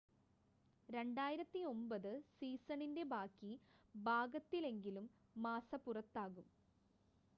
2009 0.89 2.13
സീസണിൻ്റെ 2.31 3.03
ബാക്കി 3.11 3.51
ഭാഗത്തിലെങ്കിലും 3.95 5.05
മാസ്സ 5.39 5.75
പുറത്താകും 5.85 6.47